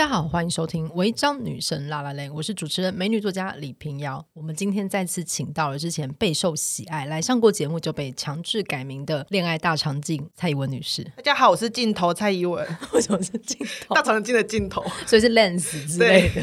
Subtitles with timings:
[0.00, 4.26] 大家好，欢迎收听《违章女神拉拉链》，我是主持人美女作家李平遥。
[4.32, 11.04] 我们今天再次请到了之前备受喜爱、来上过节目就被强制改名的恋爱大长镜蔡依文女士。
[11.16, 12.66] 大家好，我是镜头蔡依文。
[12.94, 13.94] 为什么是镜头？
[13.94, 16.42] 大长镜的镜头，所以是 lens 之类的。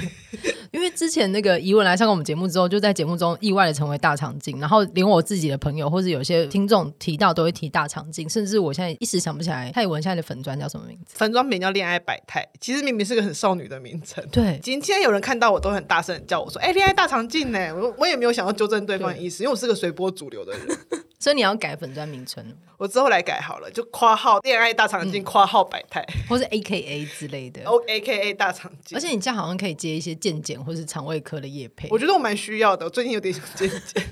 [0.72, 11.16] 因为之前那个宜文来上过我们节目之后，就在节目中意外的成为大长镜，然后连我自己的朋友或者有些听众提到都会提大长镜，甚至我现在一时想不起来蔡宜文现在的粉砖叫什么名字？
[11.18, 14.24] 粉砖名叫恋爱百态，其实明明是个很少女的名称。
[14.32, 20.62] 对，今天有人看到我都很大声叫我说：“哎、欸，恋爱大长镜呢？”我我也没有想要纠正对方的意思，因为我是个随波逐流的人。
[21.20, 22.46] 所以你要改粉专名称，
[22.78, 27.64] 我之后来改好了，就括号恋爱大长镜，括号百态，或是 A K A 之类的。
[27.64, 28.96] O A K A 大长镜。
[28.96, 31.88] 而且你这样好像可以接一些健检或是肠胃科的业配。
[31.90, 34.04] 我觉得我蛮需要的，我最近有点想健检，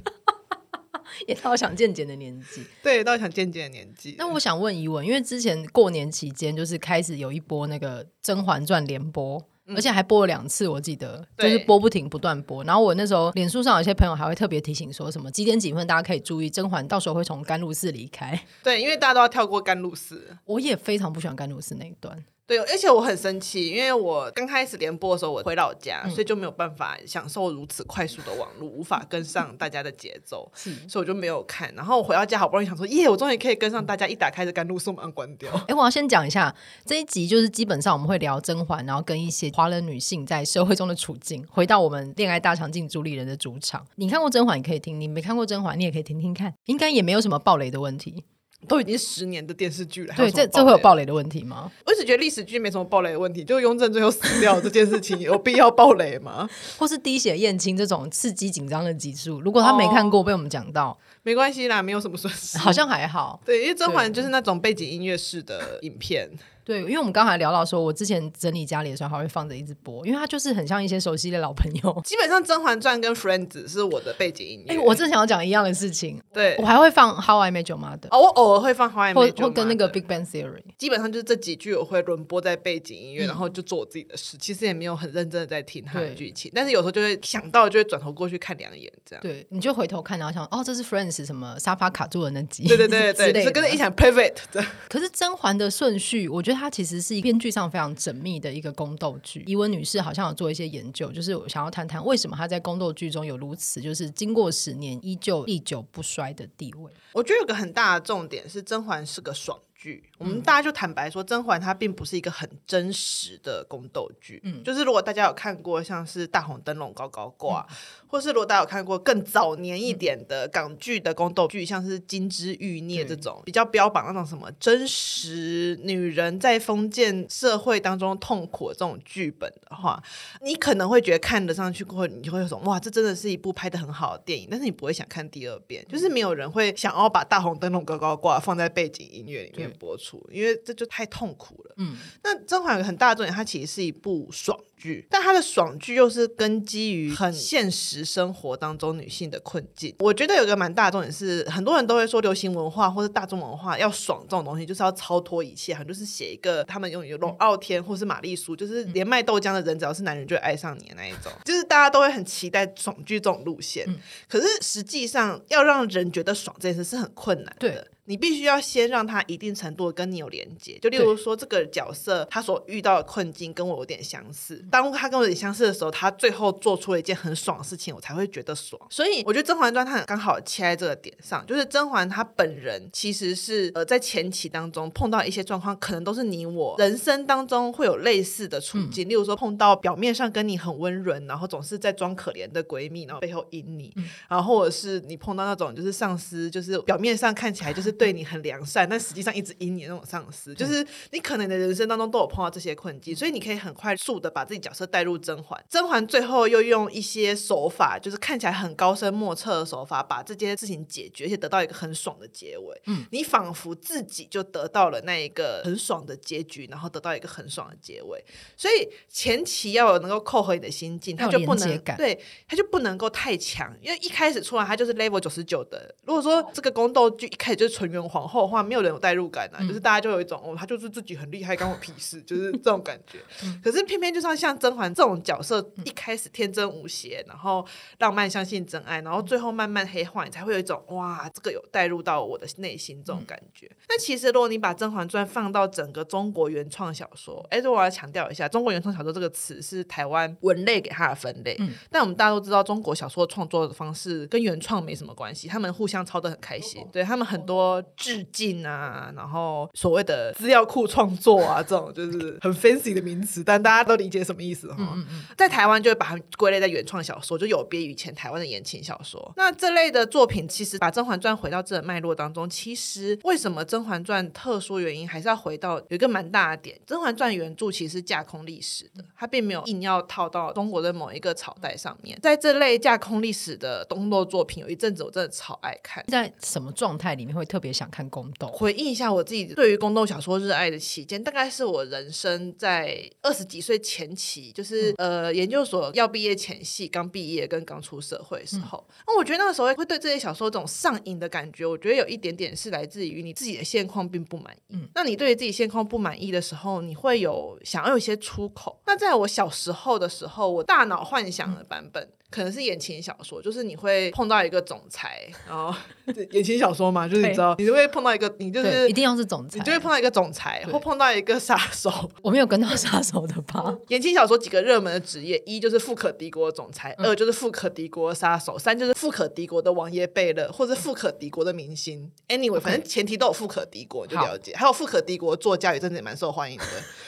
[1.28, 2.64] 也到想健检的年纪。
[2.82, 4.16] 对，到想健检的年纪。
[4.18, 9.40] 那我想问宜文，因为之前过年期间就是开始有一波那个《甄嬛传》连播。
[9.74, 12.64] 而且还播了两次，我记得就是播不停，不断播。
[12.64, 18.40] 然后我那时候脸书上有些朋友还会特别提醒说什么几点几分大家可以注意甄嬛到时候会从甘露寺离开。
[18.64, 20.38] 对，因为大家都要跳过甘露寺。
[20.46, 22.24] 我也非常不喜欢甘露寺那一段。
[22.48, 31.74] 对，而且我很生气，因为我刚开始连播的时候，我回老家，嗯、所以就没有办法享受如此快速的网络，无法跟上大家的节奏， 是所以我就没有看。
[31.76, 34.06] 然后我回到家，好不容易想说，耶，我终于可以跟上大家。
[34.06, 35.52] 一打开这甘露寺，我马上关掉。
[35.68, 41.44] 哎，我要先讲一下这一集，就是基本上我们会聊甄嬛，然后跟一些华人女性在社会中的处境。
[41.50, 48.24] 回到我们恋爱大长镜主理人的主场，你看过甄嬛，你可以听；你没看过甄嬛，你也可以听听看，应该也没有什么暴雷的问题。
[48.66, 51.72] 都已经十年的电视剧了，对，这这会有暴雷的问题吗？
[51.86, 56.50] 我一直觉得历史剧没什么暴雷的问题，就雍正最后死掉这件事情有必要暴雷吗？
[56.78, 63.42] 或是滴血验亲这种刺激紧张的集数，如果他没看过被我们讲到，没关系啦，没有什么损失，好像还好。
[63.44, 66.30] 对，因为甄嬛就是那种背景音乐式的影片。
[66.64, 72.02] 对，因为我们刚才聊到说，我之前整理家里的时候还会放着一直播，因为它就是很像一些熟悉的老朋友。
[72.04, 74.74] 基本上《甄嬛传》跟《Friends》是我的背景音乐。
[74.74, 76.20] 哎，我正想要讲一样的事情。
[76.34, 78.00] 对，我还会放《How I Met Your Mother》。
[78.10, 80.58] 哦，我偶尔会放《How I Met Your Mother》，或跟那个《Big Bang Theory》。
[80.76, 84.36] 基本上就是这几句我会轮播在背景音乐，嗯、然后就做我自己的事。
[84.40, 89.22] 其实也没有很认真的在听它的剧情，但是有时候就会想到，就会转头过去看两眼，这样。
[89.22, 92.68] 对，你就回头看，然后想，哦，这是《Friends》什么沙发卡住的那集。
[92.68, 94.66] 对对对对，对， 是跟着一起 private 的。
[94.90, 99.44] 可是甄嬛的顺序，我觉得它其实是一编剧上非常缜密的一个宫斗剧。
[99.46, 106.92] 怡文女士好像有做一些研究，就是我想要谈谈为什么她在宫斗剧中有如此，就是经过十年依旧历久不衰的地位。
[107.14, 110.04] 我觉得有个很大的重点是，甄嬛是个爽剧。
[110.18, 114.40] 我们大家就坦白说，甄嬛她并不是一个很真实的宫斗剧。
[114.44, 117.76] 嗯，就是如果大家有看过像是大红灯笼高高挂，嗯、
[118.08, 130.02] 或是如果大家有看过更早年一点的港剧的宫斗剧，像是《金枝欲孽》这种比较标榜那种什么真实女人在封建社会当中痛苦的这种剧本的话，
[130.42, 134.48] 你可能会觉得看得上去过后，你就会有种哇，这真的是一部拍的很好的电影。
[134.50, 140.05] 但是你不会想看第二遍，就是没有人会想要把大红灯笼高高挂放在背景音乐里面播出。
[140.32, 141.76] 因为这就太痛苦了。
[141.78, 149.96] 嗯，那甄嬛有个很大的重点，它其实是一部爽剧，但它的爽剧又是根基于很现实生活当中女性的困境。
[150.00, 163.88] 我觉得有个蛮大的重点是，很多人都会说流行文化或者大众文化要爽这种东西，就是要超脱一切，很就是写一个他们用有龙傲天或是玛丽苏，就是连卖豆浆的人只要是男人就会爱上你的那一种，就是大家都会很期待爽剧这种路线。
[164.28, 167.56] 可是实际上要让人觉得爽这件事是很困难的。
[167.60, 167.84] 对。
[168.08, 178.80] 你必须要先让他一定程度跟你有连接，就例如说这个角色他所遇到的困境跟我有点相似，当他跟我有点相似的时候，他最后做出了一件很爽的事情，我才会觉得爽。
[178.90, 197.96] 所以我觉得《甄嬛传》它刚好切在这个点上，就是甄嬛她本人其实是呃在前期当中碰到一些状况，可能都是你我人生当中会有类似的处境，嗯、例如说碰到表面上跟你很温润，然后总是在装可怜的闺蜜，然后背后阴你，嗯、然后或者是你碰到那种就是上司，就是表面上看起来就是。
[197.96, 205.64] 对你很良善，但实际上一直阴你的那种上司，就是你可能的人生当中都有碰到这些困境，所以你可以很快速的把自己角色带入甄嬛。
[205.70, 212.82] 甄嬛最后又用一些手法，就是看起来很高深莫测的手法，把这件事情解决，而且得到一个很爽的结尾。
[212.88, 218.22] 嗯，你仿佛自己就得到了那一个很爽的结局，然后得到一个很爽的结尾。
[218.58, 225.96] 所以前期要有能够扣合你的心境，他就不能对，他就不能够太强，因为一开始出来他就是 level 九十九的。
[226.04, 227.86] 如果说这个宫斗剧一开始就是纯。
[227.86, 233.20] 纯元皇后的话，没有人有代入感啊，嗯、就是大家就有一种哦，他就是自己很厉害，关我屁事，就是这种感觉。
[233.44, 237.66] 嗯、可是偏偏就像像甄嬛这种角色，一开始天真无邪，然后
[238.00, 243.70] 浪漫相信真爱，然后最后慢慢黑化，你才会有一种哇，这个有带入到我的内心这种感觉。
[243.90, 251.56] 那其实如果你把《甄嬛传》放到整个中国原创小说，哎，这我要强调一下，中国原创小说这个词是台湾文类给它的分类。
[251.60, 256.86] 嗯，但我们大家都知道，中国小说创作的方式跟原创没什么关系，他们互相抄得很开心。
[256.92, 264.78] 对，他们很多致敬啊，然后所谓的资料库创作啊，这种就是很 fancy 的名词，但大家都理解什么意思哈。
[264.80, 269.34] 嗯嗯，在台湾就会把它归类在原创小说，就有别于以前台湾的言情小说。
[269.36, 282.18] 那这类的作品，其实把《甄嬛传》回到这个脉络当中，其实为什么《甄嬛传》特殊原因，还是要回到有一个蛮大的点，《甄嬛传》原著其实是架空历史的，它并没有硬要套到中国的某一个朝代上面。
[282.22, 286.04] 在这类架空历史的宫斗作品，有一阵子我真的超爱看。
[286.08, 288.48] 在什么状态里面会特别想看宫斗？
[288.48, 298.86] 回忆一下我自己对于宫斗小说热爱的期间，大概是我人生在二十几岁前期，就是、嗯、呃研究所要毕业前夕，刚毕业跟刚出社会的时候。
[299.08, 304.76] 那、嗯、我觉得那个时候会对这些小说这种上瘾的感觉，我觉得有一点点是来自于你自己的现况并不满意。
[304.76, 308.82] 嗯、那你对于自己现况不满意的时候，你会有想要有一些出口。
[308.86, 312.04] 那在我小时候的时候，我大脑幻想的版本。
[312.04, 315.74] 嗯可能是言情小说，就是你会碰到一个总裁，然后
[316.32, 321.90] 言情小说嘛，就是你知道，你就会碰到一个，你就是一定要是总裁，你就会碰到一个总裁，或碰到一个杀手。
[322.22, 323.74] 我没有跟到杀手的吧？
[323.88, 332.12] 言情小说几个热门的职业，一就是富可敌国的总裁，二就是富可敌国的杀手，三就是富可敌国的王爷贝勒，或者富可敌国的明星。
[332.28, 334.54] Anyway，反正前提都有富可敌国，就了解。
[334.56, 336.66] 还有富可敌国作家也真的也蛮受欢迎的。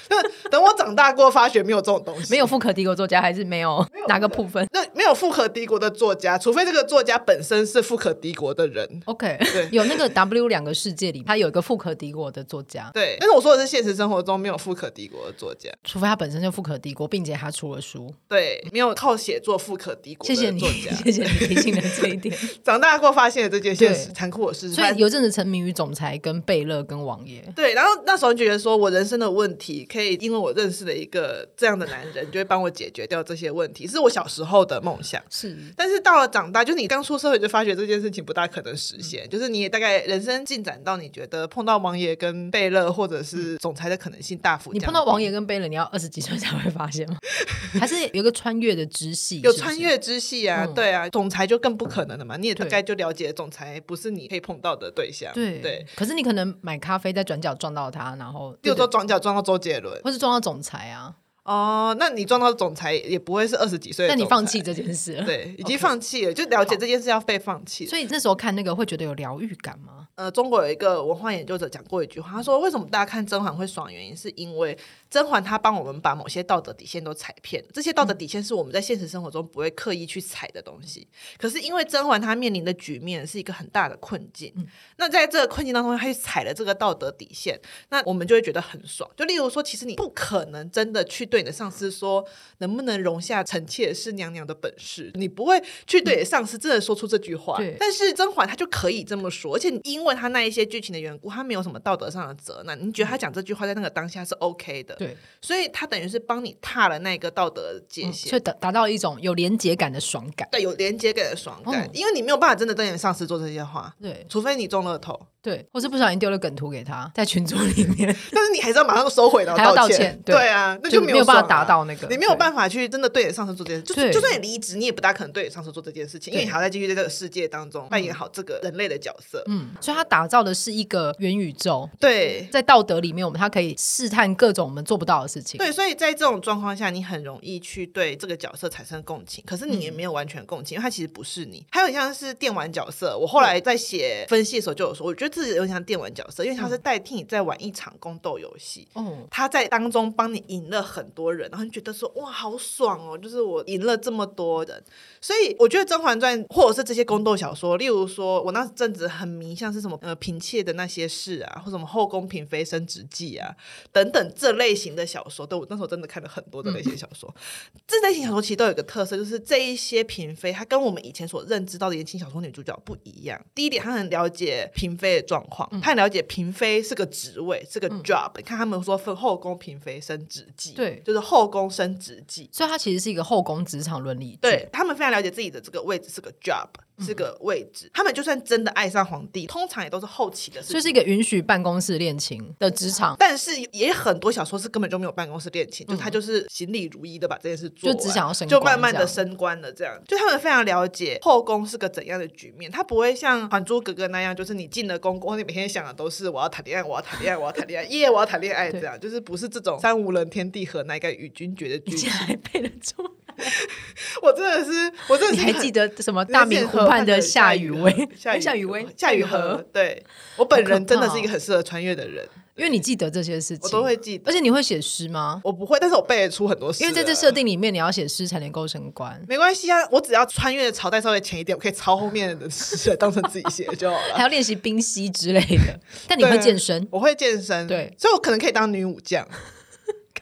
[0.49, 4.65] 等我长大过，发觉没有这种东西，没有富可敌国作家，还是没有哪个部分？
[4.71, 5.87] 那没有富可敌国的。
[5.97, 8.87] 作家，除非这个作家本身是富可敌国的人。
[9.05, 12.91] OK，对，有那个 W 两个世界里，他有一个富可敌国的作家。
[12.93, 18.13] 对，但是我说的是现实生活中没有富可敌国的作家，除非他本身就富可敌国，并且他出了书。
[18.27, 20.51] 对，没有靠写作富可敌国的作家。
[20.51, 22.37] 谢谢你，谢谢你提醒了这一点。
[22.63, 27.43] 长大过发现了这件现实残酷的事实，所以有阵子沉迷于总裁、跟贝勒、跟王爷。
[27.55, 35.19] 对，然后那时候觉得说我人生的问题可以因为我认识了一个这样的男人，就会帮我解决掉这些问题，是我小时候的梦想。
[35.29, 36.63] 是，但是到了长大。
[36.63, 44.73] 就是你刚出社会就发觉这件事情不大可能实现，嗯、就是你也大概人生进展到你觉得碰到王爷跟贝勒或者是总裁的可能性大幅。
[44.73, 47.15] 你碰到王爷跟贝勒，你要二十几岁才会发现吗？
[47.79, 49.39] 还是有个穿越的支系？
[49.41, 52.35] 有穿越支系啊，嗯、对啊，总裁就更不可能了嘛。
[52.35, 55.31] 你也大概就了解总裁不是你可以碰到的对象。
[55.33, 55.61] 对对。
[55.61, 61.15] 对可是你可能买咖啡在转角撞到他，然后比如说转角撞到周杰伦，或是撞到总裁啊。
[61.43, 65.23] 哦，那你撞到总裁也不会是二十几岁，那你放弃这件事了？
[65.23, 67.85] 对，已经放弃了.就了解这件事要被放弃。
[67.85, 70.09] 所以那时候看那个会觉得有疗愈感吗？
[70.15, 73.89] 呃，中国有一个文化研究者讲过一句话，他说为什么大家看甄嬛会爽？
[73.89, 74.77] 原因是因为
[75.09, 81.07] 甄嬛她帮我们把某些道德底线都踩遍，这些道德底线是我们在现实生活中不会刻意去踩的东西。
[81.37, 87.59] 可是因为甄嬛她面临的局面是一个很大的困境，嗯、那在这个困境当中，她去踩了这个道德底线，
[87.89, 89.09] 那我们就会觉得很爽。
[89.15, 92.25] 就例如说，其实你不可能真的去对你的上司说。
[92.59, 95.11] 能不能容下臣妾是娘娘的本事？
[95.13, 102.77] 你不会去对上司真的说出这句话，嗯、但是甄嬛她就可以这么说，而且因为她那一些剧情的缘故，她没有什么道德上的责难。
[102.81, 104.96] 你觉得她讲这句话在那个当下是 OK 的？
[104.97, 110.47] 对，所以他等于是帮你踏了那个道德界限，嗯、所以达达到一种有连接感的爽感。
[110.51, 115.19] 对，有连接感的爽感，哦、因为你没有办法真的对你上司做这些话，对，除非你中了头。
[115.39, 119.97] 对，或是不小心丢了梗图给他，在群组里面， 但是你还是要马上收回，然后道歉。
[119.97, 124.11] 道歉对，对啊，那就没有办法达到那个，你没有办法去真的对你上司做这件事，对。
[124.11, 129.41] 就就算你离职，你也不大可能对你上司做这件事情，因为你还要再继续在这个世界当中扮演好这个人类的角色。
[129.47, 131.89] 嗯，所以他打造的是一个元宇宙。
[131.97, 135.59] 对，在道德里面，我们他可以试探各种我们做不到的事情。
[135.59, 141.63] 对，所以在这种状况下，你很容易去对这个角色产生共情，可是你也没有完全共情，因为他其实不是你。
[141.69, 146.07] 还有像是电玩角色，我后来在写分析的时候就有说，我觉得自己有点像电玩。
[146.07, 154.81] 角色，因为他是代替你在玩一场宫斗游戏，嗯，他在当中帮你赢了很多人，然后你觉得说哇好爽哦，就是我赢了这么多人，
[155.19, 163.53] 所以我觉得《甄嬛传》或者是这些宫斗小说，例如说我那阵子很迷，像是什么呃嫔妾的那些事啊，或什么后宫嫔妃升职记啊
[163.91, 167.31] 等等这类型的小说，都我那时候真的看了很多的类型小说。
[167.75, 173.39] 嗯、这类型小说其实都有一个特色，就是这一些嫔妃她跟我们以前所认知到的言情小说女主角不一样。
[173.53, 176.07] 第一点，她很了解嫔妃的状况，她很了。
[176.07, 178.31] 解嫔妃是个职位，是个 job。
[178.37, 184.39] 你看他们说分后宫嫔妃升职记，对，就是后宫升职记，所以她其实是一个后宫职场伦理。
[184.41, 186.69] 对，他们非常了解自己的这个位置是个 job。
[187.05, 187.87] 是个位置。
[187.87, 193.15] 嗯、他们就算真的爱上皇帝，通常也都是后期的事情，就是一个允许办公室恋情的职场。
[193.19, 199.71] 但是也很多小说是根本就没有办公室恋情，嗯、就他就是行礼如仪的把这件事做，就只想要升，就慢慢的升官了。
[199.71, 213.03] 这样，就他们非常了解后宫是个怎样的局面，他不会像《还珠格格》那样，就是你进了宫宫，你每天想的都是我要谈恋爱，我要谈恋爱，我要谈恋爱， 耶，我要谈恋爱，这样就是不是这种三无人天地合，乃敢与君绝的剧情，还配得出
[214.21, 218.09] 我真的是，我真的是你还记得什么大明湖畔的夏雨薇？
[218.15, 219.63] 夏雨薇，夏雨荷。
[219.71, 220.03] 对，
[220.35, 222.27] 我本人真的是一个很适合穿越的人。
[222.55, 224.23] 因为你记得这些事情，我都会记得。
[224.25, 225.39] 而且你会写诗吗？
[225.43, 226.83] 我不会，但是我背得出很多诗。
[226.83, 229.21] 因为在这设定里面，你要写诗才能够升官。
[229.27, 234.13] 没关系啊，我只要穿越的朝代稍微前一点，我可以抄后面的诗来当成自己写就好了。
[234.17, 235.79] 还要练习冰溪之类的。
[236.07, 236.87] 但你会健身？
[236.89, 239.23] 我会健身，对，所以我可能可以当女武将。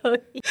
[0.06, 0.42] 可以，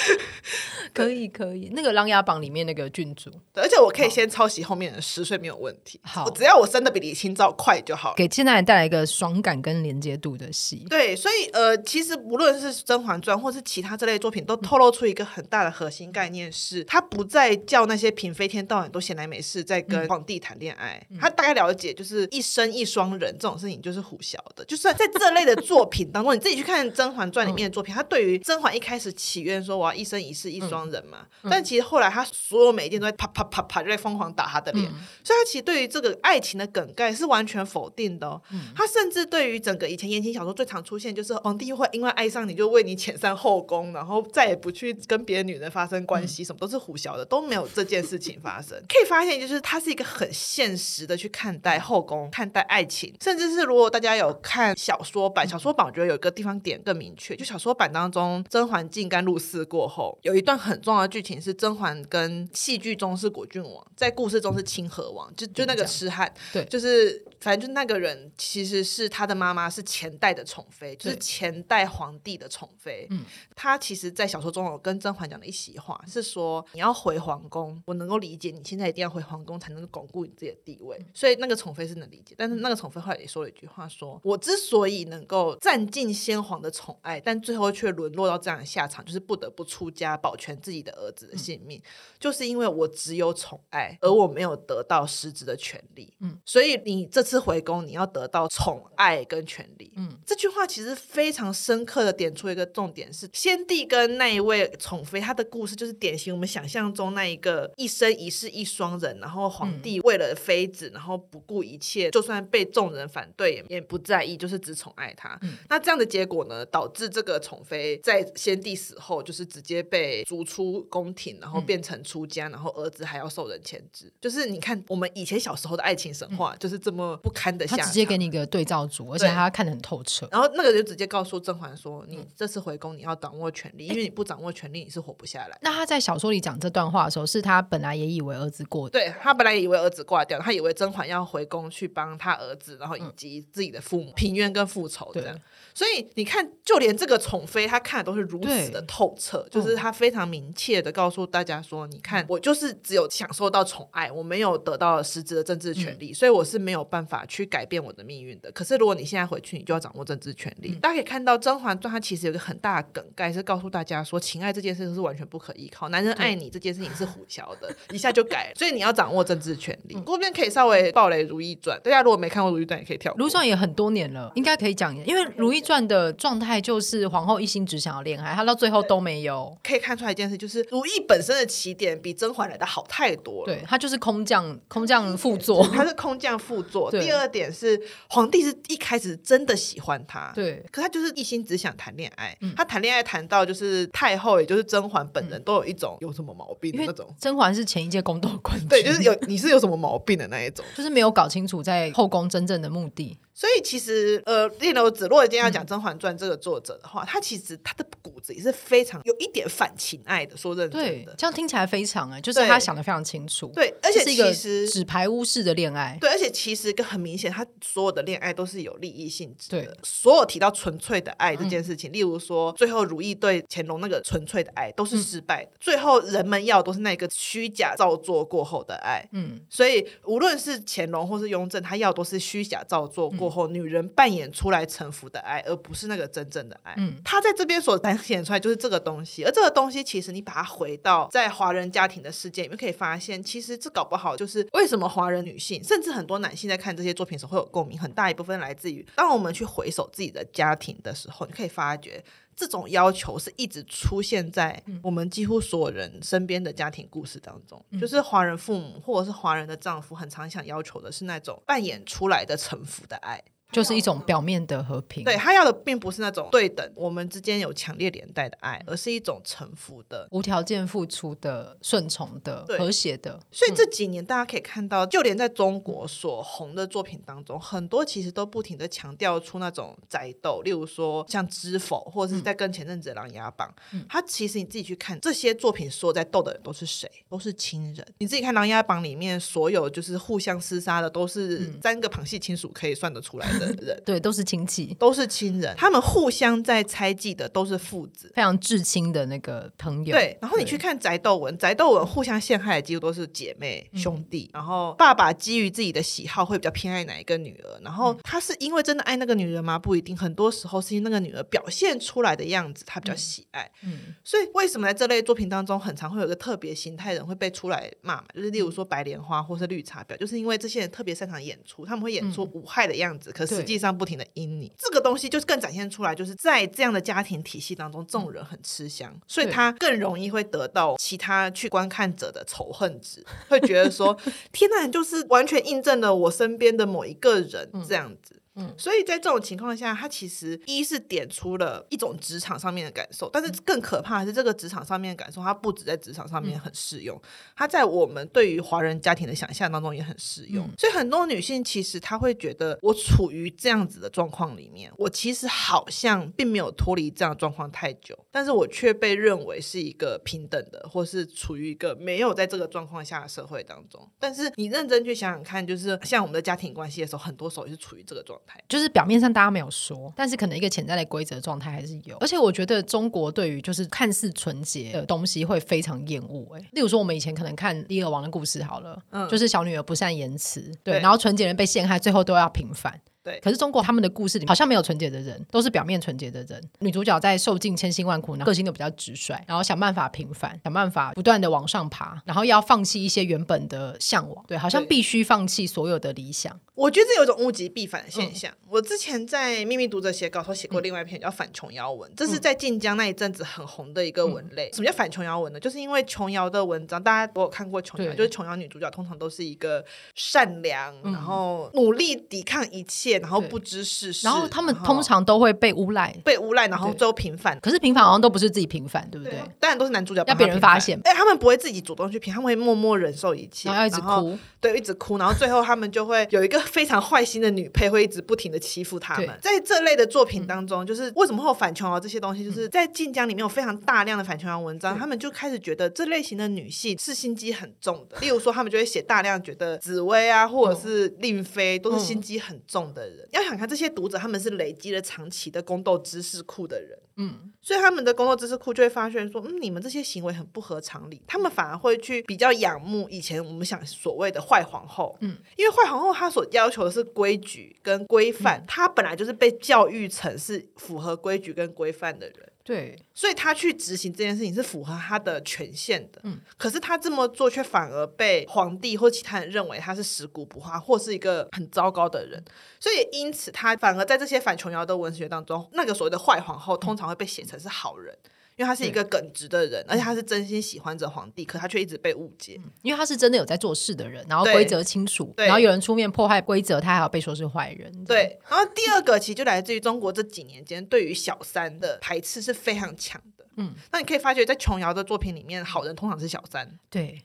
[0.92, 1.70] 可以，可以。
[1.72, 6.00] 那个《琅琊榜》里面那个郡主，而且我可以先抄袭后面的诗，所以没有问题。
[6.02, 8.14] 好，只要我生的比李清照快就好。
[8.16, 10.84] 给现在带来一个爽感跟连接度的戏。
[10.90, 21.00] 对，所以呃，其实无论是《甄嬛传》或是其他这类作品，都透露出一个很大的核心概念是，是他不再叫那些嫔妃天到晚都闲来没事在跟皇帝谈恋爱。
[21.20, 24.64] 他、嗯、大概了解，就是一生一双人这种事情就是唬洨的。
[24.64, 29.43] 就是在这类的作品当中，你自己去看《甄嬛传》里面的作品，他对于甄嬛一开始起。
[29.44, 38.40] 别人说我要一生一世一双人嘛，但其实后来他所有每一件都在啪啪啪啪就在疯狂打他的脸，嗯、所以他其实对于这个爱情的梗概是完全否定的、哦。
[38.50, 48.76] 嗯、他甚至对于整个以前言情小说最常出现就是皇帝会因为爱上你就为你遣散后宫，然后再也不去跟别的女人发生关系，嗯、什么都是唬洨的，都没有这件事情发生。
[48.88, 59.33] 可以发现，就是他是一个很现实的去看待后宫、看待爱情，甚至是如果大家有看小说版，小说版我觉得有一个地方点更明确，就小说版当中甄嬛进甘露。
[59.34, 73.08] 入寺过后，有一段很重要的剧情是甄嬛跟戏剧中是果郡王，在故事中是清河王，就就那个痴汉，对，就是反正就那个人其实是他的妈妈是前代的宠妃，就是前代皇帝的宠妃。
[73.10, 73.24] 嗯，
[73.56, 82.36] 他其实，在小说中有跟甄嬛讲的一席话，是说你要回皇宫，我能够理解你现在一定要回皇宫才能够巩固你自己的地位，所以那个宠妃是能理解。
[82.38, 89.23] 但是那个宠妃后来也说了一句话说，说我之所以能够占尽先皇的宠爱，但最后却沦落到这样的下场，就是。
[89.26, 91.82] 不得不出家保全自己的儿子的性命，嗯、
[92.18, 96.12] 就是因为我只有宠爱，而我没有得到实质的权利。
[96.20, 99.92] 嗯，所以你这次回宫，你要得到宠爱跟权利。
[99.96, 115.38] 嗯，这句话其实非常深刻的点出一个重点是，先帝跟那一位宠妃，他的故事就是典型我们想象中那一个一生一世一双人，然后皇帝为了妃子，然后不顾一切，就算被众人反对也也不在意，就是只宠爱他。
[115.42, 119.03] 嗯、那这样的结果呢，导致这个宠妃在先帝死后。
[119.22, 124.12] 就是直接被逐出宫廷，然后变成出家，嗯、然后儿子还要受人牵制。
[124.20, 127.84] 就是你看，我们以前小时候的爱情神话，就是这么不堪的下场。
[127.84, 130.28] 他直接给你一个对照组，而且他看得很透彻。
[130.30, 145.38] 然后那个就直接告诉甄嬛说：“你这次回宫，你要掌握权力，因为你不掌握权力，你是活不下来。”那他在小说里讲这段话的时候，是他本来也以为儿子过，对他本来也以为儿子挂掉，他以为甄嬛要回宫去帮他儿子，然后以及自己的父母平冤跟复仇这样。
[145.74, 158.52] 所以你看，就连这个宠妃，他看的都是如此的透彻，就是他非常明确的告诉大家说：“嗯、你看，我就是只有享受到宠爱，我没有得到实质的政治权利，嗯、所以我是没有办法去改变我的命运的。
[158.52, 160.70] 可是如果你现在回去，你就要掌握政治权利。
[160.76, 170.00] 嗯、大家可以看到，《甄嬛传》它其实有一个很大的梗概，是告诉大家说，情爱这件事是完全不可依靠，男人爱你这件事情是唬洨的， 一下就改了，所以你要掌握政治权利。
[170.06, 173.12] 这边、嗯、可以稍微暴雷《如懿传》，大家如果没看过《如懿传》，也可以跳。
[173.18, 176.34] 《如懿传》也很多年了，应该可以讲因为《如懿传》的状。
[176.34, 179.56] 态就是皇后一心只想要恋爱，她到最后都没有。
[179.62, 183.52] 可以看出来一件事，就是如懿本身的起点比甄嬛来的好太多了。
[183.52, 186.90] 对，她就是空降，空降副座，她是空降副座。
[186.92, 192.36] 第二点是，皇帝是一开始真的喜欢她，对，可他就是一心只想谈恋爱。
[192.40, 197.06] 嗯、他谈恋爱谈到就是太后，也就是甄嬛本人都有一种有什么毛病的那种。
[197.18, 203.18] 甄嬛是前一届宫斗冠军，对，就是有 你是有什么毛病的那一种，就是没有搞清楚在后宫真正的目的。
[203.34, 210.36] 所以其实，呃，叶刘子，如果今天要讲《甄嬛传》这个作者的话，嗯、他其实他的骨子也是非常有一点反情爱的。
[210.36, 213.48] 说认真的，对，这样听起来非常哎，就是他想的非常清楚。
[213.48, 215.98] 对，而且其实是纸牌屋式的恋爱。
[216.00, 219.60] 对，而且其实跟很明显，他所有的恋爱都是有利益性质的。
[219.62, 229.04] 对，所有提到纯粹的爱这件事情，嗯、例如说最后如懿对乾隆那个纯粹的爱都是失败的，嗯、最后人们要都是那个虚假造作过后的爱。
[229.10, 236.74] 嗯，所以无论是乾隆或是雍正，他要都是虚假造作过过后，女人扮演出来臣服的爱，而不是那个真正的爱。
[236.76, 252.04] 嗯，她在这边所展现出来就是这个东西，而这个东西其实你把它回到在华人家庭的世界里面，可以发现，其实这搞不好就是为什么华人女性，甚至很多男性在看这些作品时候会有共鸣，很大一部分来自于当我们去回首自己的家庭的时候，你可以发觉。
[252.36, 263.22] 这种要求是一直出现在我们几乎所有人身边的家庭故事当中，嗯、就是华人父母或者是华人的丈夫，很常想要求的是那种扮演出来的臣服的爱。
[263.54, 273.20] 就是一种表面的和平，对，他要的并不是那种对等，我们之间有强烈连带的爱，而是一种臣服的、无条件付出的、顺从的、和谐的。
[273.30, 283.54] 所以这几年大家可以看到，就连在中国所红的作品当中，很多其实都不停的强调出那种宅斗，例如说像《知否》，或者是在跟前阵子《琅琊榜》，
[283.88, 286.90] 他其实你自己去看这些作品，所有在斗的人都是谁？
[287.08, 287.86] 都是亲人。
[287.98, 293.43] 你自己看《琅琊榜》里面所有就是互相厮杀的，都是三个旁系亲属可以算得出来的。
[293.46, 299.94] 人对，都是亲戚，都是亲人，他们互相在猜忌的都是父子，非常至亲的那个朋友。
[299.94, 309.58] 对，然后你去看宅斗文，宅斗文互相陷害的几乎都是姐妹兄弟，嗯、然后爸爸基于自己的喜好会比较偏爱哪一个女儿，然后他是因为真的爱那个女人吗？
[309.58, 313.50] 不一定，很多时候是因为那个女儿表现出来的样子他比较喜爱。
[313.62, 318.04] 嗯，所以为什么在这类作品当中，很常会有一个特别形态人会被出来骂嘛？
[318.14, 323.74] 就是例如说白莲花或是绿茶婊，就是因为这些人特别擅长演出，他们会演出无害的样子，嗯、可实际上。
[323.74, 333.98] 不停的阴你，这个东西就是更展现出来，就是在这样的家庭体系当中，这种人很吃香，所以他更容易会得到其他去观看者的仇恨值，会觉得说，
[334.30, 338.14] 天呐，就是完全印证了我身边的某一个人这样子。
[338.14, 338.20] 嗯，
[338.58, 347.00] 所以在这种情况下，他其实一是点出了一种职场上面的感受，但是更可怕的是这个职场上面的感受，它不止在职场上面很适用，
[347.36, 350.48] 它在我们对于华人家庭的想象当中也很适用。
[350.58, 363.88] 所以很多女性其实她会觉得，我处于这样子的状况里面，我其实好像并没有脱离这样的状况太久，但是我却被认为是一个平等的，或是处于一个没有在这个状况下的社会当中。
[363.98, 368.40] 但是你认真去想想看，就是像我们的家庭关系的时候，很多时候也是处于这个状态。
[368.48, 371.96] 就是表面上大家没有说，但是可能一个潜在的规则状态还是有。
[371.98, 376.26] 而且我觉得中国对于就是看似纯洁的东西会非常厌恶。
[376.36, 382.80] 哎，例如说我们以前可能看《李尔王》的故事好了，嗯，就是小女儿不善言辞，对，对，然后纯洁人被陷害，最后都要平反。
[383.04, 386.42] 对，可是中国他们的故事里好像没有纯洁的人，都是表面纯洁的人。
[386.60, 394.24] 女主角在受尽千辛万苦，然后个性又比较直率，然后想办法平凡，想办法不断的往上爬，然后要放弃一些原本的向往。
[394.26, 396.40] 对，好像必须放弃所有的理想。
[396.54, 398.32] 我觉得这有一种物极必反的现象。
[398.32, 404.48] 嗯、我之前在秘密读者写稿时候写过另外一篇叫《反琼瑶文》，这是在晋江那一阵子很红的一个文类。
[404.48, 405.40] 嗯、什么叫反琼瑶文呢？
[405.40, 409.62] 就是因为琼瑶的文章，大家都有看过琼瑶，就是琼瑶女主角通常都是一个
[409.94, 412.93] 善良，嗯、然后努力抵抗一切。
[412.98, 417.38] 然后不知世事，然后他们通常都会被诬赖，被诬赖，然后最后平反。
[417.40, 419.14] 可是平反好像都不是自己平反，对不对？
[419.38, 420.80] 当然都是男主角要被人发现。
[420.84, 424.98] 哎，他们不会自己主动去平，他们会默默忍受一切，然后一直哭，对，一直哭。
[424.98, 429.08] 然后最后他们就会有一个非常坏心的女配，会一直不停的欺负他们。
[429.20, 432.24] 在这类的作品当中，就是为什么会有反琼瑶这些东西？
[432.24, 437.98] 就是在晋江里面有非常大量的反琼瑶文章，他们就开始觉得这类型的女性是心机很重的。
[438.00, 443.08] 例如说，他们就会写大量觉得紫薇啊，或者是令妃都是心机很重的人。
[443.10, 443.64] 要想看这些。
[443.64, 462.32] 这些读者他们是累积了长期的宫斗知识库的人，嗯，所以他们的宫斗知识库就会发现说，嗯，你们这些行为很不合常理，他们反而会去比较仰慕以前我们想所谓的坏皇后，嗯，因为坏皇后她所要求的是规矩跟规范，嗯，她本来就是被教育成是符合规矩跟规范的人。
[462.44, 465.98] 对，所以他去执行这件事情是符合他的权限的。
[466.02, 472.22] 嗯，可是他这么做却反而被皇帝或其他人认为他是食古不化或是一个很糟糕的人。
[472.60, 477.96] 所以因此，他反而在这些反琼瑶的文学当中，那个所谓的坏皇后通常会被写成是好人。
[478.36, 482.40] 因为他是一个耿直的人，而且他是真心喜欢着皇帝，可他却一直被误解。
[482.62, 487.84] 因为他是真的有在做事的人，然后规则清楚，然后有人出面破坏规则，他还要被说是坏人。
[487.84, 493.24] 对，然后第二个其实就来自于中国这几年间对于小三的排斥是非常强的。
[493.36, 496.58] 嗯，那你可以发觉在琼瑶的作品里面，好人通常是小三。
[496.68, 497.02] 对。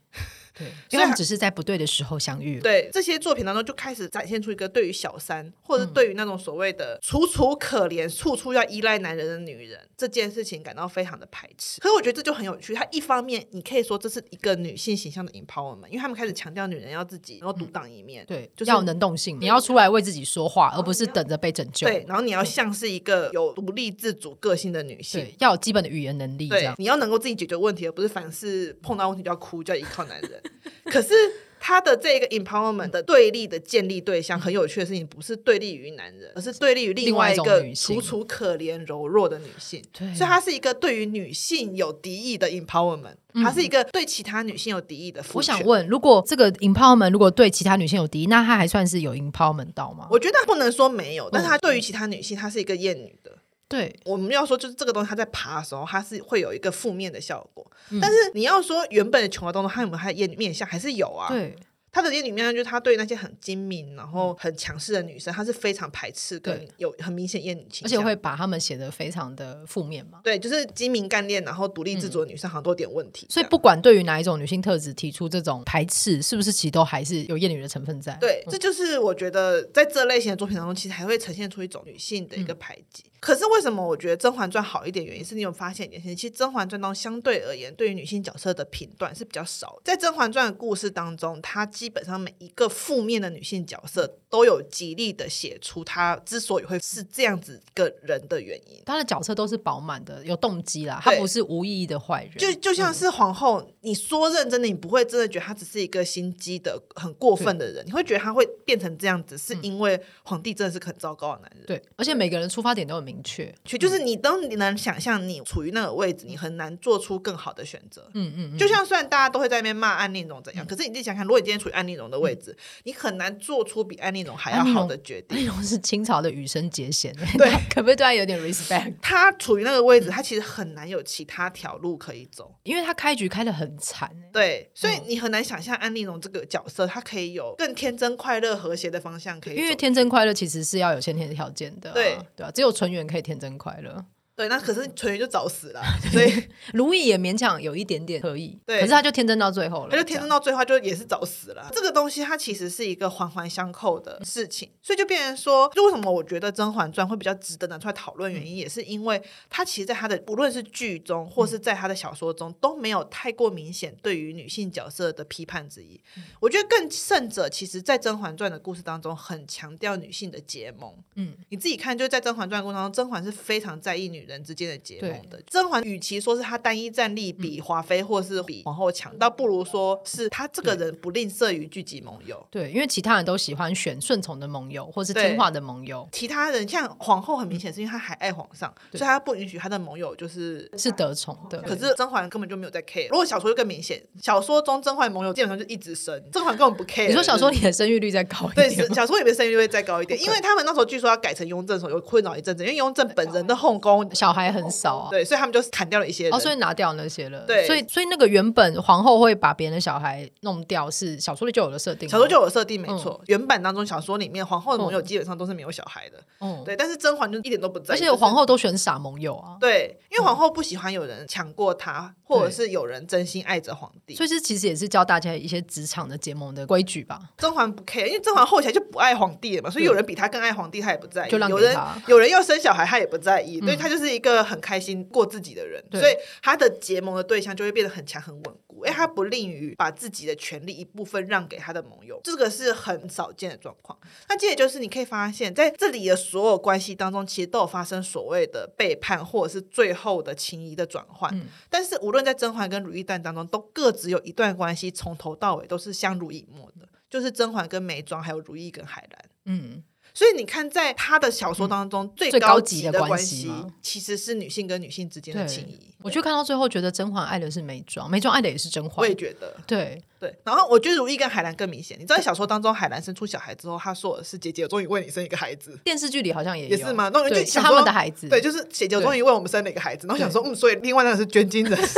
[0.60, 2.60] 对，因为他们只是在不对的时候相遇。
[2.60, 11.80] 对，这些作品当中就开始展现出一个对于小三，或者对于那种所谓的楚楚可怜、处处要依赖男人的女人这件事情感到非常的排斥。
[11.80, 21.88] 可是我觉得这就很有趣，它一方面你可以说这是一个女性形象的 empowerment，因为他们开始强调女人要自己能够独当一面，对，就是要能动性，你要出来为自己说话，而不是等着被拯救。
[21.88, 30.42] 对，然后你要像是一个有独立自主个性的女性，要有基本的语言能力，对，你要能够自己解决问题，而不是凡事碰到问题就要哭，就要依靠男人。
[30.86, 31.14] 可是
[31.60, 39.84] 他的这个 empowerment 的对立的建立对象，很有趣的事情，不是对立于男人，而是对立于另外一个楚楚可怜、柔弱的女性。
[39.92, 45.22] 对，所以他是一个对于女性有敌意的 empowerment，它是一个对其他女性有敌意的。
[45.34, 50.08] 我想问，如果这个 empowerment 如果对其他女性有敌意，那她还算是有 empowerment 到吗？
[50.10, 53.38] 我觉得不能说没有，但是他对于其他女性，她是一个厌女的。
[53.70, 57.66] 对，我们要说就是这个东西，它在爬的时候，它是会有一个负面的效果。
[57.92, 61.30] 嗯、但是你要说原本的琼瑶当中，它有没有它的厌女面相，还是有啊。
[61.30, 61.56] 对。
[61.92, 70.20] 他的里面就是他对那些很精明，然后很强势的女生，他是非常排斥，跟有很明显厌女倾向，而且会把他们写得非常的负面嘛。
[70.24, 73.26] 对，就是精明干练，然后独立自主的女生，好像都有点问题。
[73.28, 78.16] 所以不管对于哪一种女性特质提出这种排斥，是不是其实都还是有厌女的成分在？
[78.22, 83.06] 对，这就是我觉得在这类型的作品当中，其实还会呈现出一种女性的一个排挤。
[83.20, 85.06] 可是为什么我觉得《甄嬛传》好一点？
[85.06, 89.80] 原因是你有发现一件事情，其实《甄嬛传》当中相对而言，对于女性角色的评断是比较少。
[89.84, 98.82] 在《甄嬛传》的故事当中，它基本上每一个负面的女性角色都有极力的写出他之所以会是这样子一个人的原因。
[98.86, 102.38] 他的角色都是饱满的，有动机啦，他不是无意义的坏人。
[102.38, 111.66] 就就像是皇后，嗯、你说认真的，你不会真的觉得他只是一个心机的很过分的人，你会觉得他会变成这样子，是因为皇帝真的是很糟糕的男人。
[111.66, 118.10] 对，而且每个人出发点都很明确，就是你，都你能想象你处于那个位置，你很难做出更好的选择。
[118.14, 125.38] 嗯嗯，就像虽然大家都会在那边骂安陵容怎样，可是你自己想想，如果你今天处于安陵容的位置，你很难做出比安陵容还要好的决定。
[125.38, 128.94] 安陵容是清朝的羽生结弦，对， 可不可以对他有点 respect？
[129.02, 134.10] 他处于那个位置，他其实很难有其他条路可以走，因为他开局开的很惨。
[134.32, 139.56] 对，所以你很难想象安利容这个角色，他可以有更天真、快乐、和谐的方向可以。
[139.56, 144.06] 因为天真快乐其实是要有先天条件的，对对啊，只有纯元可以天真快乐。
[144.40, 146.32] 对，那可是纯元就早死了，所以
[146.74, 151.70] 如懿也勉强有一点点可以，对，可是他就天真到最后了，他就天真到最后就也是早死了。
[151.74, 166.00] 这个东西它其实是一个环环相扣的事情，所以就变成说，就为什么我觉得《甄嬛传》会比较值得拿出来讨论，原因也是因为它其实在它的无论是剧中或是在它的小说中都没有太过明显对于女性角色的批判之意。
[166.40, 170.94] 我觉得更甚者，其实，在《甄嬛传》的故事当中，很强调女性的结盟。
[171.16, 175.42] 嗯，你自己看，就是在《甄嬛传》的过程当中，甄嬛是非常在意女人之间的结盟的。
[175.48, 182.46] 甄嬛与其说是她单一战力比华妃或是比皇后强，倒不如说是她这个人不吝啬于聚集盟友。
[182.50, 191.60] 对，因为其他人都喜欢选顺从的盟友或是听话的盟友，其他人像皇后很明显是因为她还爱皇上，所以她不允许她的盟友就是是得宠的。
[191.64, 193.10] 可是甄嬛根本就没有在 care。
[193.10, 197.08] 如果小说就更明显，小说中甄嬛盟友基本上就一直生，甄嬛根本不 care。
[197.10, 198.70] 你说小说里的生育率再高一点？
[198.70, 207.40] 对，小说里面生育率会再高一点，因为他们那时候据说要改成雍正的时候有困扰一阵子，因为雍正本人的后宫小孩很少啊，对，所以他们就砍掉了一些，哦，所以拿掉那些了。
[207.48, 213.22] 对，所以所以那个原本皇后会把别人的小孩弄掉，是小说里就有的设定，小说就有了设定，没错。
[213.28, 216.76] 原版当中小说里面皇后的盟友基本上都是没有小孩的，嗯，对。
[216.76, 227.22] 但是甄嬛就一点都不在意，而且皇后都选傻盟友啊，对，因为皇后不喜欢有人抢过她，或者是有人真心爱着皇帝，所以这其实也是教大家一些职场的结盟的规矩吧。
[227.38, 231.32] 甄嬛不 care，因为甄嬛后起来就不爱皇帝了嘛，所以有人比她更爱皇帝，她也不在意。
[231.32, 231.78] 就让有人
[232.08, 244.00] 有人要生小孩，她也不在意，所以她就是一个很开心过自己的人，所以他的结盟的对象就会变得很强很稳固，因为他不吝于把自己的权利一部分让给他的盟友，这个是很少见的状况。
[244.30, 251.30] 那接着就是你可以发现，在这里的所有关系当中，其实都有发生所谓的背叛，或者是最后的情谊的转换。
[251.36, 259.30] 嗯、但是无论在甄嬛跟如懿传当中，都各自有一段关系，从头到尾都是相濡以沫的，就是甄嬛跟眉庄，还有如懿跟海兰。
[259.46, 259.84] 嗯。
[260.14, 265.80] 所以你看，在他的小说当中，最高级的关系其实是女性跟女性之间的情谊。
[266.02, 268.96] 我就看到最后，觉得甄嬛爱的是眉庄，眉庄爱的也是甄嬛。
[268.98, 270.34] 我也觉得，对对。
[270.44, 271.98] 然后我觉得如懿跟海兰更明显。
[272.00, 277.10] 你知道小说当中，海兰生出小孩之后，她说的是：“姐姐，我终于为你生一个孩子。”电视剧里好像也也是吗？
[277.14, 278.30] 那就是他们的孩子。
[278.30, 280.08] 对，就是姐姐，我终于为我们生了一个孩子。
[280.08, 281.78] 然后想说，嗯，所以另外那个是捐精人。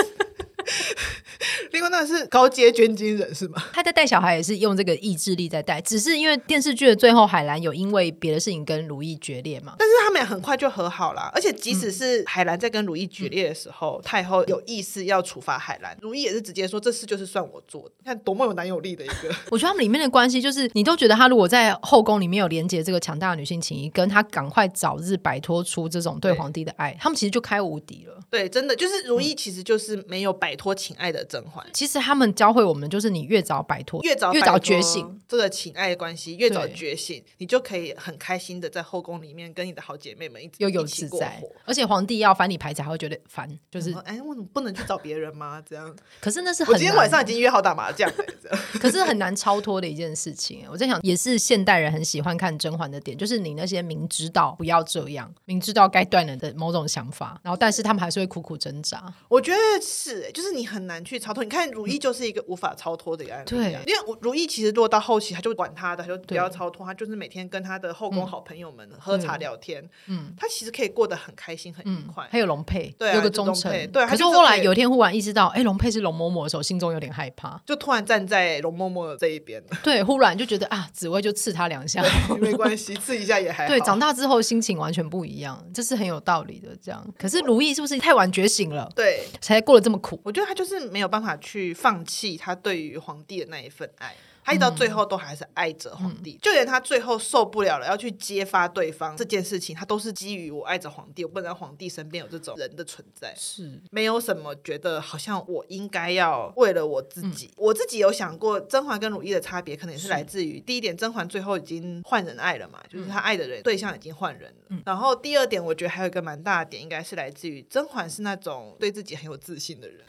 [1.72, 3.64] 另外那是高阶捐精人是吗？
[3.74, 9.76] 他在带小孩也是用这个意志力在带，只是因为电视剧的最后，海兰有因为别的事情跟如懿决裂嘛。
[9.78, 17.92] 但是他们也很快就和好了，而且即使是海兰在跟如懿决裂的时候，嗯、太后有意思要处罚海兰，如懿也是直接说，这事就是算我做的。
[18.00, 19.34] 你看多么有男友力的一个。
[19.50, 28.20] 我觉得他们里面的关系就是，你都觉得他如果在后宫里面有连接这个强大的女性情谊，跟他赶快早日摆脱出这种对皇帝的爱，他们其实就开无敌了。
[28.30, 31.66] 对，真的就是如懿其实就是没有摆脱情爱的甄嬛。
[31.74, 45.64] 其实他们教会我们，就是你越早摆脱，越早越早觉醒这个情爱的关系，越早觉醒，你就可以很开心的在后宫里面跟你的好姐妹们一直悠游自在，而且皇帝要翻你牌才会觉得烦，就是哎，我怎么不能去找别人吗？
[45.66, 48.26] 这样，可是那是很我今天晚上已经约好打麻将了，
[48.82, 50.66] 可是很难超脱的一件事情。
[50.70, 59.14] 我在想，也是现代人很喜欢看甄嬛的点，就是你那些明知道不要这样，明知道该断了的某种想法，然后但是他们还是会苦苦挣扎。
[59.30, 61.44] 我觉得是，就是你很难去超脱。
[61.44, 72.28] 你看如意就是一个无法超脱的一个案例，对，因为如意其实落到后期，他就管他的，他就不要超脱，他就是每天跟他的后宫好朋友们喝茶聊天，嗯，他其实可以过得很开心很愉快。
[72.32, 74.06] 还有龙佩，对，有个忠诚，对。
[74.08, 79.64] 可是后来有一天忽然意识到，哎，龙佩是龙嬷嬷的时候，心中有点害怕，就突然站在龙嬷嬷的这一边。
[79.84, 82.04] 对，忽然就觉得啊，紫薇就刺他两下，
[82.40, 83.70] 没关系，刺一下也还好。
[83.70, 86.70] 对，长大之后心情完全不一样，这是很有道理的。
[86.82, 88.90] 这样，可是如意是不是太晚觉醒了？
[88.96, 90.20] 对，才过得这么苦。
[90.24, 94.16] 我觉得他就是没有办法去放弃他对于皇帝的那一份爱。
[94.44, 107.52] 他一直到最后都还是爱着皇帝，嗯、就连他最后受不了了要去揭发对方这件事情，他都是基于我爱着皇帝，我不能让皇帝身边有这种人的存在，是没有什么觉得好像我应该要为了我自己。
[107.52, 114.66] 嗯、我自己有想过，甄嬛跟如懿的差别，可能也是来自于第一点，甄嬛最后已经换人爱了嘛，就是他爱的人对象已经换人了。
[114.70, 120.00] 嗯、然后第二点，我觉得还有一个蛮大的点，应该是来自于甄嬛是那种对自己很有自信的人。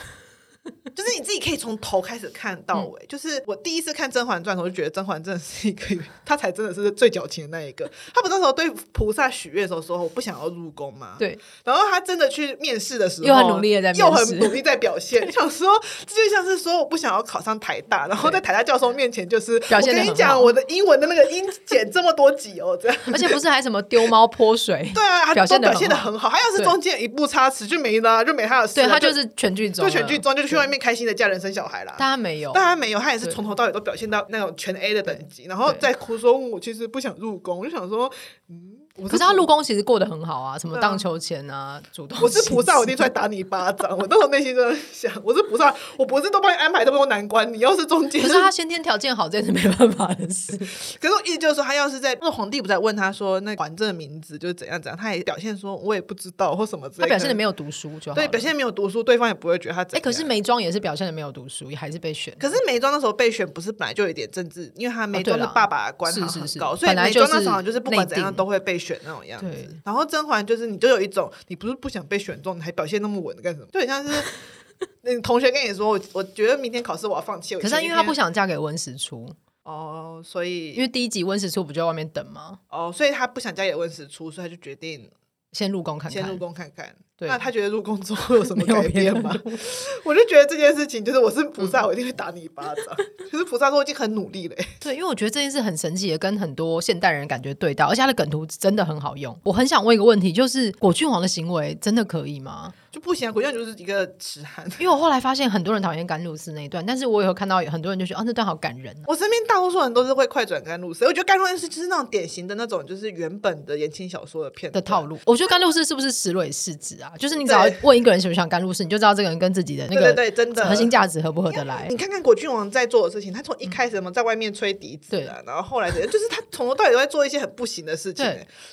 [0.94, 3.00] 就是你自己可以从头开始看到尾。
[3.02, 7.90] 嗯、就是我第一次看《甄嬛传》的时候，就觉得甄嬛真的是一个，她才真的是最矫情的那一个。
[8.14, 11.38] 她不那时候对菩萨许愿的时候说：“我不想要入宫嘛。”对。
[11.64, 15.20] 然后她真的去面试的时候，又很努力在又很努力在表现。
[15.32, 15.68] 想说，
[16.06, 19.92] 这就像是说我不想要考上台大，然后在台大教授面前就是表现。
[19.92, 22.96] 我跟你讲，我的英文的那个音减这么多级哦，这样。
[23.06, 24.90] 而且不是还什么丢猫泼水？
[24.94, 26.28] 对啊，她表现表现的很好。
[26.28, 28.74] 她要是中间一步差池就没了，就没她的事。
[28.74, 38.12] 对，她就是全剧终，就全剧终就去外面开心的嫁人生小孩啦，当然没有，当然没有，他也是从头到尾都表现到那种全 A 的等级，然后再哭说，我其实不想入宫，我就想说，
[38.48, 38.81] 嗯。
[38.96, 42.18] 可是他入宫其实过得很好啊，什么荡秋千啊，主动。
[42.20, 43.96] 我是菩萨，我一定出来打你一巴掌。
[43.96, 48.20] 我那时候内心就在想，我是菩萨，我不是都帮你安排这么多难关，你要是中间。
[48.20, 50.56] 可是他先天条件好，这也是没办法的事。
[51.00, 57.02] 可是我意思就是说，他要是在那个皇帝不在问他说那嬛这个名字就是怎样怎样，他也表现说我也不知道或什么之类的。
[57.02, 58.14] 他表现的没有读书就好。
[58.14, 60.00] 对，表现的没有读书，对方也不会觉得他怎样。
[60.00, 62.34] 哎，可是眉庄也是表现的没有读书，也还是被选。
[62.38, 69.80] 可是眉庄那时候被选不是本来就有点政治，因为他眉庄的爸爸官是很高，所以眉庄那时候就是不管怎样都会被选那种样子。
[69.84, 73.66] 然后甄嬛就是，你就有一种，你不是不想被选中，你还表现那么稳的干什么？
[73.72, 74.22] 就很像是
[75.02, 77.54] 那同学跟你说，我我觉得明天考试我要放弃。
[77.56, 79.28] 可是因为他不想嫁给温实初
[79.62, 82.58] 哦，所以因为第一集温实初不就在外面等吗？
[82.68, 85.08] 哦，所以他不想嫁给温实初，所以他就决定
[85.52, 86.96] 先入宫看看，先入宫看看。
[87.28, 89.34] 那他觉得入宫之后有什么 改变吗？
[90.04, 92.96] 我就觉得这件事情就是我是菩萨，我一定会打你一巴掌。
[93.30, 94.56] 可是菩萨说我已经很努力了。
[94.80, 99.36] 对，因为我觉得这件事很神奇，也跟很多现代人感觉对到，而且他的梗图真的很好用。
[99.44, 102.72] 我很想问一个问题，就是果郡王的行为真的可以吗？
[102.90, 104.66] 就不行，果郡王就是一个痴汉。
[104.78, 108.94] 因为我后来发现很多人讨厌甘露寺那一段，但是我也有看到很多人就觉得啊，那段好感人。
[109.06, 115.18] 我身边大多数人都是会快转甘露寺，我觉得甘露寺就是那种典型的那种就是原本的言情小说的片的套路。
[115.24, 117.11] 我觉得甘露寺是不是石蕊世子啊？
[117.18, 117.62] 就是你只要。
[117.82, 121.86] 问一个人喜不喜欢甘露寺，你就知道这个人跟自己的那个对对真的核心价值合不合得来。
[121.88, 128.24] 你看看果郡王在做的事情，他从一开始什么在外面吹笛子，对，然后后来就是他从头到尾都在做一些很不行的事情，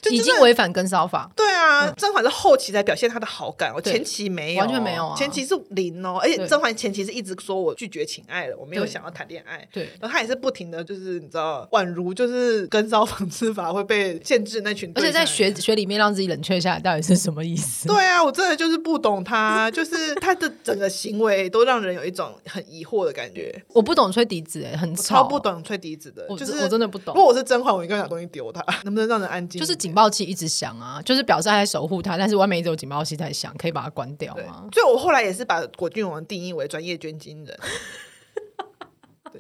[0.02, 1.32] 就已经违反跟骚法。
[1.36, 6.20] 对啊，甄嬛是后期才表现他的好感，我前期没有，完全没有，前期是零哦。
[6.22, 9.68] 而且甄嬛前期是一直说我拒绝情爱了，我没有想要谈恋爱。
[9.72, 17.88] 对，然后他也是不停的就是你知道，宛如就是跟骚防治法会被限制那群，而且在学学里面让自己冷却下来，到底是什么意思？
[17.88, 19.72] 对啊，我真的就是不懂他。
[19.72, 23.60] 就是他的整个行为都让人有一种很疑惑的感觉。
[23.74, 27.16] 我不懂吹笛子，哎，很超不懂吹笛子的，就是我真的不懂。
[27.16, 29.60] 如果我是甄嬛，我应该拿东西丢他，能不能让人安静？
[29.60, 34.68] 就是警报器一直响啊，就是表示还在守护他，但是外面一直有警报器在响，可以把它关掉吗？
[34.74, 37.60] 所以，我后来也是把果郡王定义为专业捐精人，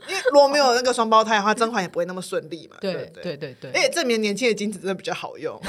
[0.07, 2.77] 因为如果没有那个双胞胎的话， 甄嬛也不会那么顺利嘛。
[2.79, 5.59] 对对对对，而且证明年轻的精子真的比较好用。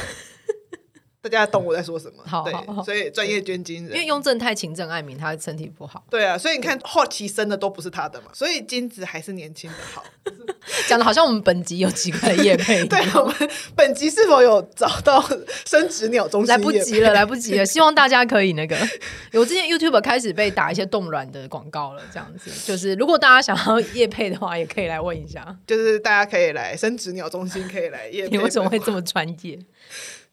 [1.22, 2.22] 大家懂我在说什么？
[2.26, 2.54] 好，对，
[2.84, 6.02] 所以专业捐精人，因为雍正太勤政爱民，他身体不好。
[6.08, 10.02] 对啊，所以你看后期生的都不是他的嘛，所以精子还是年轻的好。
[10.88, 12.84] 讲的好像我们本集有几个叶配。
[12.88, 15.22] 对，我们本集是否有找到
[15.66, 16.48] 生殖鸟中心？
[16.48, 17.66] 来不及了， 来不及了。
[17.66, 18.76] 希望大家可以那个，
[19.34, 28.30] 我之前 YouTube 开始被打一些冻卵的广告了，这样子，就是如果大家想要叶配的话，也可以来问一下，就是大家可以来生殖鸟中心，可以来业配。
[28.30, 29.58] 你为什么会这么专业？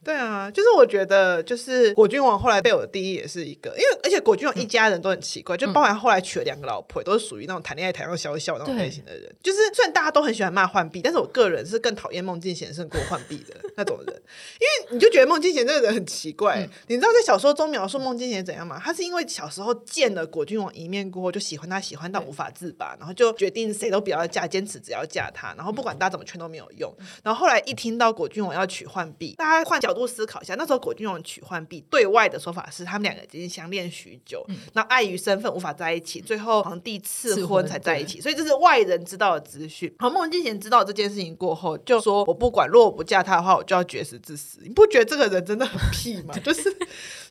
[0.08, 9.36] 对啊，就是我觉得，就是果郡王后来被我的第一也是一个，因为而且果郡王一家人都很奇怪，嗯、就包含后来娶了两个老婆，都是属于那种谈恋爱谈到笑笑那种类型的人。
[9.44, 14.16] 就是虽然大家都很喜欢骂浣碧，但是我个人是更讨厌孟静娴胜过浣碧的 那种人，
[14.62, 16.62] 因为你就觉得孟静娴这个人很奇怪。
[16.62, 18.82] 嗯、你知道在小说中描述孟静娴怎样吗？
[18.82, 26.90] 他是因为小时候见了果郡王一面过后就喜欢他，喜欢到无法自拔，然后就决定谁都不要嫁，坚持只要嫁他，然后不管大家怎么劝都没有用。
[27.26, 39.94] 然后后来一听到果郡王要娶浣碧，大家换角度思考一下，那时候果郡王娶浣碧，对外的说法是他们两个已经相恋许久，那碍于身份无法在一起，最后皇帝赐婚才在一起，所以这是外人知道的资讯。
[40.00, 44.60] 好，孟静娴知道这件事情过后，就说我不管，如果我不嫁他的话，我就要绝食致死。
[44.62, 46.34] 你不觉得这个人真的很屁吗？
[46.44, 46.76] 就是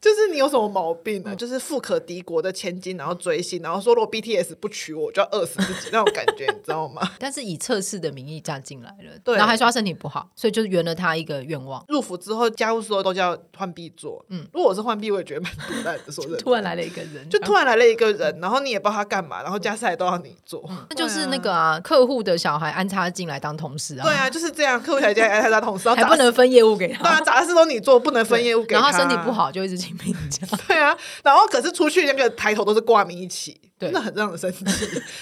[0.06, 1.34] 就是你有什么毛病呢？
[1.34, 7.02] 就是富可敌国的千金，然后追星，然后说如果 BTS 不娶我，我就要饿死自己那种感觉，你知道吗？
[7.18, 11.84] 但是以测试的名义嫁进来了，对，然后还说他身体不好，所以就圆了他一个愿望。
[11.88, 14.24] 入府之后，家务事都叫浣碧做。
[14.28, 16.12] 嗯，如果我是浣碧，我也觉得蛮独赖的。
[16.12, 24.04] 说真的，突然来了一个人，就突然来了一个人，然后你也不知道他干嘛，然后家事还都要你做，那就是那个啊，客户的小孩安插进来当同事啊。
[24.04, 27.02] 对啊，就是这样，客户小孩进来安插当同事，还不能分业务给他。
[27.02, 28.80] 对啊，杂事都你做，不能分业务给他。
[28.80, 29.95] 然后身体不好就一直请
[30.68, 34.62] 对啊，然后可是出去那个抬头都是挂名一起，真的很让人生气。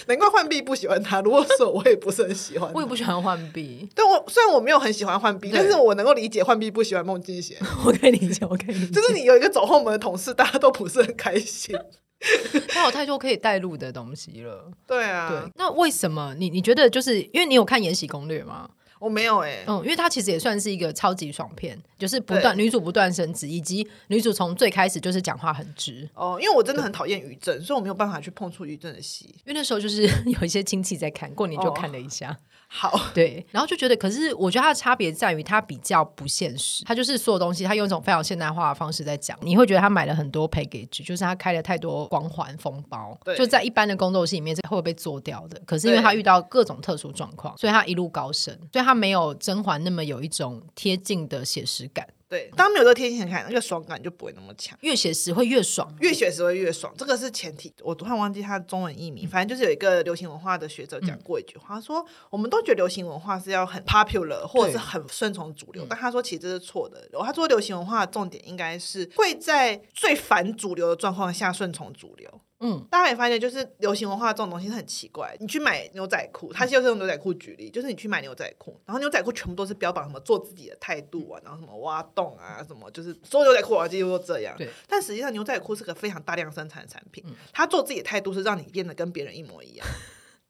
[0.06, 3.88] 难怪浣碧不喜欢他，如果说我也不是很喜欢，我也不喜欢浣碧。
[3.94, 7.54] 但我虽然我没有很喜欢浣碧，但是我能够理解浣碧不喜欢孟静娴。
[7.84, 11.76] 我可以理解，我可以理解，就是你有一个走后门的同事，大家都不是很开心。
[12.68, 14.70] 他有太多可以带入的东西了。
[14.86, 15.52] 对啊，对。
[15.56, 18.68] 那为什么你你觉得就是因为你有看《延禧攻略》吗？
[19.04, 26.08] 我没有哎、欸，嗯，因为它其实也算是一个超级爽片，就是不断女主不断升职，以及女主从最开始就是讲话很直。
[26.14, 29.26] 哦，因为我真的很讨厌于正，所以我没有办法去碰触于正的戏。
[29.44, 32.30] 因为那时候就是 有一些亲戚在看，过年就看了一下。
[32.30, 32.36] 哦
[32.76, 39.38] 好， 对，然后就觉得，可是我觉得它的差别在于它比较不现实，它就是所有东西，它用一种非常现代化的方式在讲。
[39.42, 45.60] 你会觉得他买了很多 package，就是他开了太多光环封包，对就在一般的工作室里面是会被做掉的。
[45.64, 52.04] 可是因为他遇到各种特殊状况，所以他一路高升，所以他没有甄嬛那么有一种贴近的写实感。
[52.28, 54.76] 对，当没有这个贴近感，那个爽感就不会那么强。
[54.80, 57.72] 越写实会越爽，越写实会越爽，这个是前提。
[57.82, 67.08] 我突然忘记他的中文译名，反正就是有一个流行文化的学者讲过一句话，他说我们都觉得流行文化是要很 popular 或者是很顺从主流，但他说其实这是错的。
[67.22, 72.40] 他说流行文化的重点应该是会在最反主流的状况下顺从主流。
[72.66, 75.36] 嗯，大家也发现，就是流行文化这种东西是很奇怪。
[75.38, 84.56] 你去买牛仔裤，它就是用牛仔裤举例，就是你去买牛仔裤，然后牛仔裤全部都是标榜什么做自己的态度啊，然后什么挖洞啊，什么就是所有牛仔裤啊，几乎都这样。
[84.56, 87.22] 对，但实际上牛仔裤是个非常大量生产的产品，
[87.52, 89.86] 它做自己的态度是让你变得跟别人一模一样。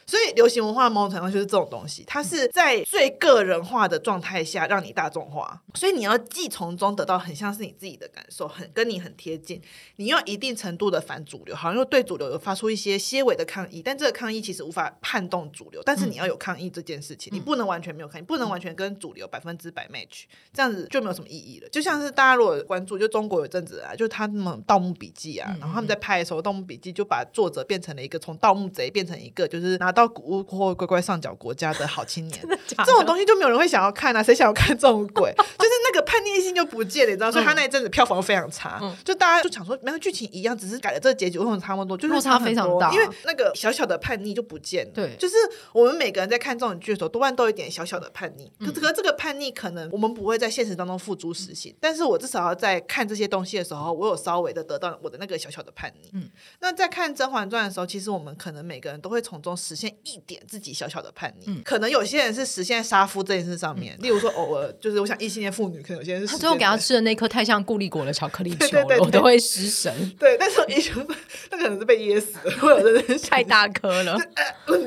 [0.07, 9.61] 所以流行文化某种程度就是这种东西，它是在最个人化的状态下让你大众化，所以你要既从中得到很像是你自己的感受，很跟你很贴近，
[9.97, 21.69] 你要一定程度的反主流，好像又对主流有发出一些些微的抗议，但这个抗议其实无法撼动主流，但是你要有抗议这件事情，你不能完全没有抗议，不能完全跟主流百分之百 match，这样子就没有什么意义了。
[21.71, 34.21] 就像是大家如果关注，就中国有阵子啊，就他们《盗墓笔记》啊，然后他们在拍的时候，《盗墓笔记》就把作者变成了一个从盗墓贼变成一个就是拿到古物或乖乖上缴国家的好青年，这种东西就没有人会想要看啊！
[34.25, 35.33] 谁想要看这种鬼？
[35.39, 37.31] 就是那个叛逆性就不见了，你知道？
[37.31, 41.97] 所以他那一阵子票房非常差，就大家就想说，没有剧情一样，只是改了这个结局，为什么差不多？
[41.97, 44.93] 就是落差非常大，因为那个小小的叛逆就不见了。
[44.93, 45.37] 对，就是
[45.73, 48.51] 我们每个人在看这种剧的时候，多半都有一点小小的叛逆。
[48.61, 56.11] 可是这个叛逆可能我们不会在现实当中付诸实行，但是我至少要在看这些东西的时候，我有稍微的得到我的那个小小的叛逆。
[56.13, 56.29] 嗯，
[56.61, 61.61] 那在看《甄嬛传》的时候，其实我们可能每个人都会从中实现一点自己小小的叛逆。
[61.63, 69.93] 可能有些人是实现在杀夫这件事上面，例如说偶尔就是我想异性恋妇女，可能有些人是他最后给他吃的那颗太像固力果的巧克力球了，我都会失神。
[70.19, 71.07] 对，但是医生
[71.51, 74.19] 那可能是被噎死了，或者是 太大颗了，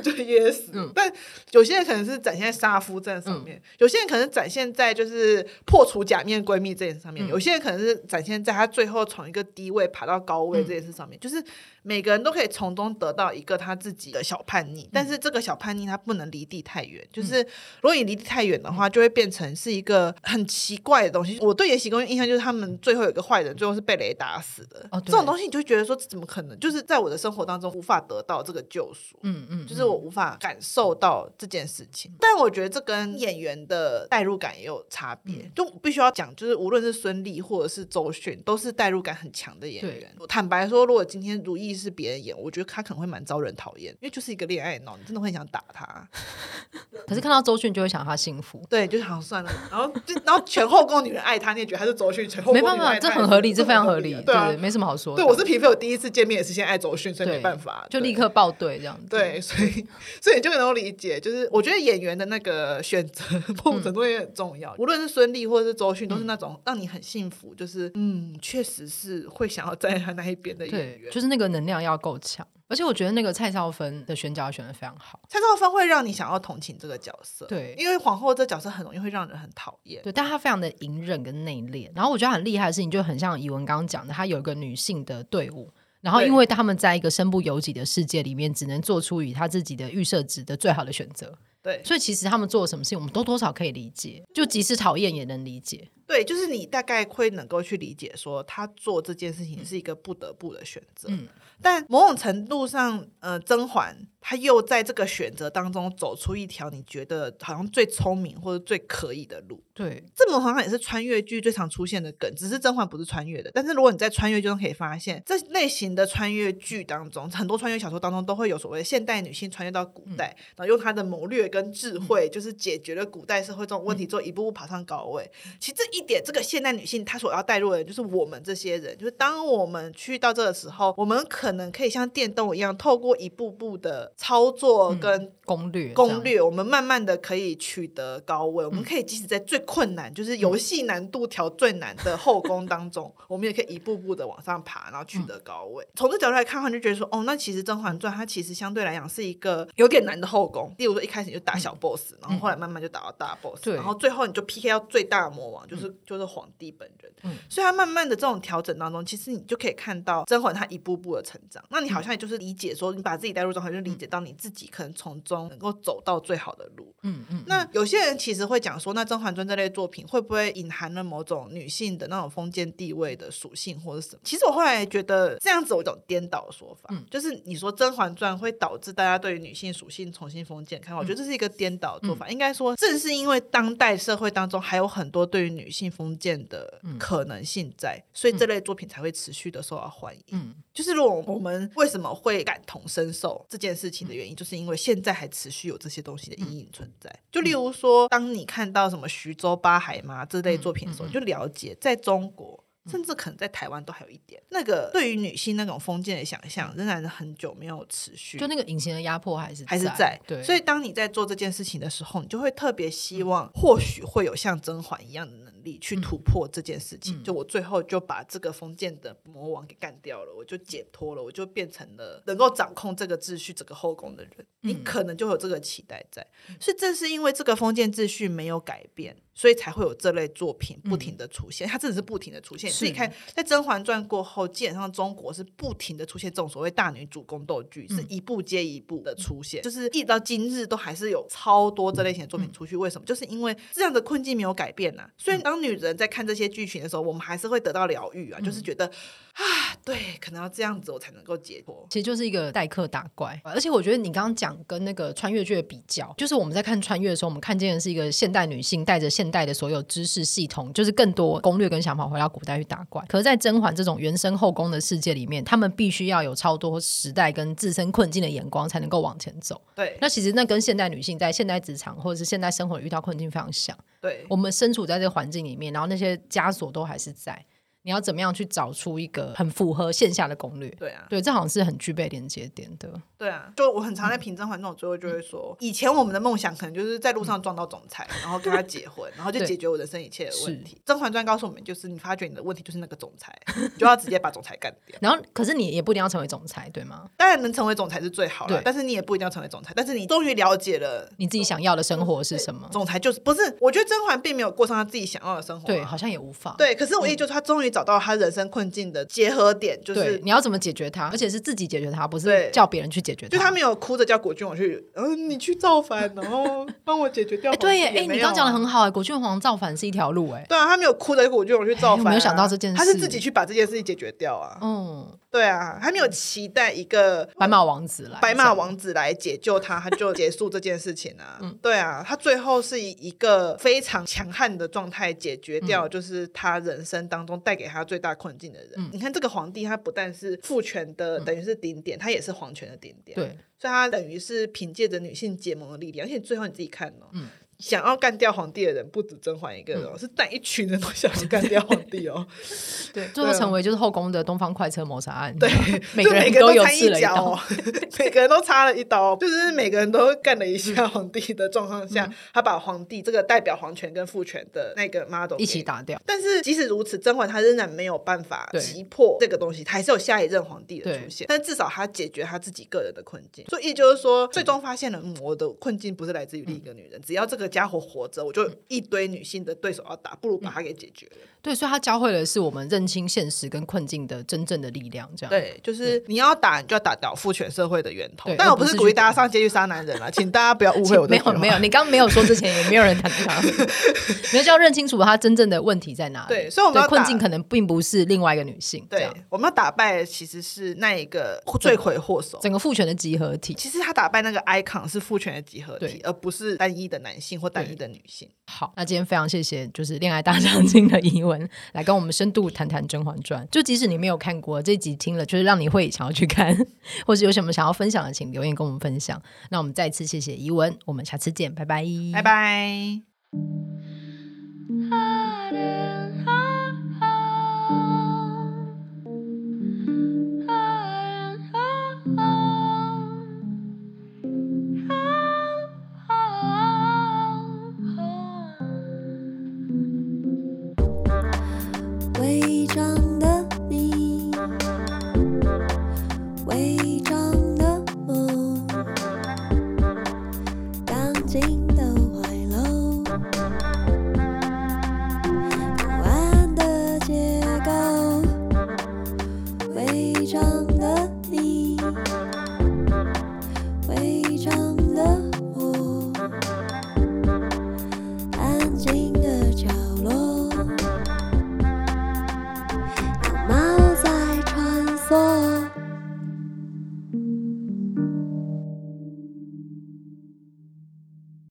[0.04, 0.72] 就噎死。
[0.94, 1.12] 但
[1.52, 11.44] 有些人可能是展现在杀夫这上面，有些人可能展现在就是破除假面闺蜜这件事上面，有些人可能是展现在他最后从一个低位爬到高位这件事上面，就是。
[11.84, 17.42] 每个人都可以从中得到一个他自己的小叛逆，但是这个小叛逆他不能离地太远，就是
[17.82, 21.38] 如果你离地太远的话，就会变成是一个很奇怪的东西。
[21.40, 24.86] 我对延禧攻略印象就是他们最后有个坏人，最后是被雷打死的。
[24.92, 26.60] 哦，这种东西你就觉得说怎么可能？
[26.60, 29.18] 就是在我的生活当中无法得到这个救赎。
[29.22, 32.12] 嗯嗯，就是我无法感受到这件事情。
[32.20, 40.14] 但我觉得这跟演员的代入感也有差别，就必须要讲，就是无论是孙俪或者是周迅，都是代入感很强的演员。
[40.28, 41.78] 坦白说，如果今天如懿。
[41.78, 46.08] 是别人演，我觉得他可能会蛮招人讨厌，因为就是一个恋爱脑，你真的会想打他。
[47.08, 49.52] 可是看到周迅就会想他幸福，对，就是好像算了。
[49.72, 52.28] 然后就然后全后宫女人爱他，你也觉得他是周迅？
[52.28, 55.24] 全后宫没办法，这很合理，这非常合理，对啊，没什么好说的。
[55.24, 59.08] 对，我是皮飞，我第一次见面也是先爱周迅，所以没办法，就立刻报对这样子。
[59.08, 59.86] 对，所以
[60.22, 63.24] 所以你就能够理解，就是我觉得演员的那个选择，
[63.64, 64.76] 某种程度也很重要。
[64.78, 72.46] 无论是孙俪或者是周迅，都是那种让你很幸福，就是嗯，确实是会想要站在他那一边的演员，就是那个能量要够强。
[72.68, 81.90] 而且我觉得那个蔡少芬的选角选的非常好，蔡少芬会让你想要同情这个角色，对，因为皇后这角色很容易会让人很讨厌，对，但她非常的隐忍跟内敛。
[81.96, 95.90] 然后我觉得很厉害的事情，就很像怡文刚刚讲的，她有一个女性的队伍，然后因为他们在一个身不由己的世界里面，只能做出与他自己的预设值的最好的选择，对，所以其实他们做了什么事情，我们都多少可以理解，就即使讨厌也能理解。
[96.06, 101.10] 对，就是你大概会能够去理解，说他做这件事情是一个不得不的选择。
[101.12, 101.28] 嗯，
[101.62, 103.96] 但某种程度上，呃，甄嬛
[104.30, 109.64] 她又在这个选择当中走出一条你觉得好像最聪明或者最可以的路。
[109.74, 113.50] 对，这么好像也是穿越剧最常出现的梗，只是甄嬛不是穿越的。
[113.54, 125.30] 但是如果你在穿越剧中可以发现，这类型的穿越剧当中，很多穿越小说当中都会有所谓的现代女性穿越到古代，嗯、然后用她的谋略跟智慧，就是解决了古代社会这种问题，之后一步步爬上高位。
[125.58, 138.66] 其实这一点，这个现代女性她所要带入的，就是我们这些人，就是当我们去到这个时候，我们可能可以像电动一样，透过一步步的操作跟攻略，攻略，我们慢慢的可以取得高位。
[138.66, 145.88] 我们可以即使在最困难，就是游戏难度调最难的后宫当中， 我们也可以一步步的往上爬，然后取得高位。
[145.96, 150.74] 从这角度来看的话，就觉得说，哦，那其实《甄嬛传》它其实相对来讲是一个有点难的后宫。
[150.78, 156.28] 例如说，一开始你就打小 boss，然后后来慢慢就打到大 boss，然后最后你就 PK 到最大的魔王，就是就是。
[156.28, 161.64] 皇帝本人，嗯，所以他慢慢的这种调整当中，其实你就可以看到甄嬛她一步步的成长。
[161.70, 166.94] 那你好像也就是理解说，你把自己带入甄嬛，就理解到你自己可能从中能够走到最好的路。
[167.04, 167.44] 嗯嗯。
[167.48, 174.22] 那有些人其实会讲说，那《甄嬛传》这类作品会不会隐含了某种女性的那种封建地位的属性或者什么？
[174.24, 182.30] 其实我后来觉得这样子有一种颠倒的说法，嗯，就是你说《甄嬛传》会导致大家对于女性属性重新封建看法，我觉得这是一个颠倒的做法。
[182.30, 190.24] 应该说，正是因为当代社会当中还有很多对于女性封建的可能性在，所以这类作品才会持续的受到欢迎。
[190.32, 197.12] 嗯，就是如果我们为什么会感同身受这件事情的原因，就是因为现在还持续有这些东西的阴影存在。
[197.32, 202.64] 就例如说，当你看到什么徐州八海妈这类作品的时候，你就了解在中国。
[202.90, 208.38] 甚至可能在台湾都还有一点那个对于女性那种封建的想象，仍然是很久没有持续。
[208.38, 210.18] 就那个隐形的压迫还是还是在。
[210.26, 210.42] 对。
[210.42, 217.24] 所以当你在做这件事情的时候，你就会特别希望，或许会有像甄嬛一样的能力去突破这件事情。
[217.24, 224.46] 就我最后就把这个封建的魔王给干掉了，我就解脱了，我就变成了能够掌控这个秩序、整个后宫的人。
[224.62, 226.26] 你可能就有这个期待在。
[226.60, 229.18] 所以正是因为这个封建秩序没有改变。
[229.38, 232.72] 所以才会有这类作品不停的出现，嗯、它真的是不停的出现。
[232.72, 242.76] 所以看在《甄嬛传》过后，基本上中国是不停的出现这种所谓大女主宫斗剧，嗯、是一部接一部的出现，嗯、就是一直到今日都还是有超多这类型的作品出去。
[242.76, 243.06] 嗯、为什么？
[243.06, 245.12] 就是因为这样的困境没有改变呐、啊。
[245.20, 248.92] 所以当女人在看这些剧情的时候，我们还是会得到疗愈啊，嗯、就是觉得。
[249.38, 251.86] 啊，对，可能要这样子我才能够解脱。
[251.92, 263.06] 其实就是一个代客打怪，而且我觉得你刚刚讲跟那个穿越剧的比较，就是我们在看穿越的时候，我们看见的是一个现代女性带着现代的所有知识系统，就是更多攻略跟想法回到古代去打怪。
[263.08, 269.62] 可是，在甄嬛这种原生后宫的世界里面，他们必须要有超多时代跟自身困境的眼光，才能够往前走。
[269.76, 273.78] 对，那其实那跟现代女性在现代职场或者是现代生活遇到困境非常像。
[274.00, 277.46] 对，我们身处在这个环境里面，然后那些枷锁都还是在。
[277.88, 280.68] 你要怎么样去找出一个很符合线下的攻略？
[280.72, 283.02] 对啊，对，这好像是很具备连接点的。
[283.18, 290.82] 对啊，就我很常在评甄嬛传》，我最后就会说，以前我们的梦想可能就是在路上撞到总裁，然后跟他结婚，然后就解决我人生一切的问题。
[290.86, 293.34] 甄嬛传告诉我们，就是你发觉你的问题就是那个总裁，
[293.78, 294.98] 就要直接把总裁干掉。
[295.00, 297.06] 然后，可是你也不一定要成为总裁，对吗？
[297.16, 299.72] 当然能成为总裁是最好的，但是你也不一定要成为总裁。
[299.74, 302.68] 但是你终于了解了你自己想要的生活是什么。
[302.70, 303.58] 总裁就是不是？
[303.62, 306.54] 我觉得甄嬛并没有过上她自己想要的生活，对，好像也无法。
[306.58, 308.48] 对，可是我意思就是她终于找到他人生。
[308.50, 313.38] 困境的结合点就是你要怎么解决他，而且是自己解决他，不是叫别人去解决它。
[313.38, 317.54] 就他没有哭着叫果郡王去，嗯，你去造反，然后 帮我解决掉。
[317.58, 320.46] 对耶，哎，你刚讲的很好哎，果郡王造反是一条路哎。
[320.48, 324.58] 对啊，他没有哭着果郡王去造反，没有想到这件事，他是自己去把这件事情解决掉啊。
[324.62, 331.38] 嗯，对啊，他没有期待一个白马王子来，白马王子来解救他，他就结束这件事情啊。
[331.44, 338.74] 嗯，对啊，他最后是以一个非常强悍的状态解决掉，就是他人生当中带给他最大困境的人。
[338.78, 343.16] 嗯，你看这个皇帝，他不但是父权的，等于是顶点，他也是皇权的顶点。
[343.16, 343.26] 对，
[343.58, 347.10] 所以他等于是凭借着女性结盟的力量，而且最后你自己看哦。
[347.58, 347.68] 嗯。
[347.68, 352.26] 想要干掉皇帝的人不止甄嬛一个人，嗯、是带一群人都想要干掉皇帝哦。
[352.94, 355.36] 对，最后成为就是后宫的东方快车谋杀案。
[355.40, 355.50] 对，
[355.96, 357.36] 每个人都插一脚，
[357.98, 366.00] 每个人都插了一刀，就是每个人都干了一下皇帝的状况下，嗯、他把皇帝这个代表皇权跟父权的那个 model 一起打掉。
[366.06, 371.26] 但是即使如此，甄嬛她仍然没有办法击破这个东西，她还是有下一任皇帝的出现。
[371.28, 373.44] 但至少她解决她自己个人的困境。
[373.50, 377.47] 所以也就是说，最终发现了我的困境不是来自于另一个女人，只要这个。
[377.48, 381.08] 家伙活着，我就一堆女性的对手要打，不如把他给解决
[381.42, 385.10] 对，所以他教会的是我们认清现实跟困境的真正的力量。
[385.16, 388.30] 这样对，就是你要打，你就要打掉父权社会的源头。
[388.38, 391.12] 但我不是鼓励大家上街去杀男人啊， 请大家不要误会我的。
[391.12, 393.42] 没有没有，你刚刚没有说之前也没有人谈他，
[394.34, 396.28] 你就要认清楚他真正的问题在哪里。
[396.28, 398.86] 对，所以我们的困境可能并不是另外一个女性。
[398.90, 403.54] 对，我们要打败的其实是那一个罪魁祸首，整个父权的集合体。
[403.54, 408.30] 其实他打败那个 icon 是父权的集合体，而不是单一的男性或单一的女性。
[408.46, 413.46] 好，那今天非常谢谢，就是恋爱大 将军的怡文来跟我们深度谈谈《甄嬛传》。
[413.50, 416.58] 就即使你没有看过这集，听了就是让你会想要去看，
[417.06, 419.22] 或是有什么想要分享的，请留言跟我们分享。
[419.50, 423.77] 那我们再次谢谢怡文，我们下次见，拜拜，拜拜。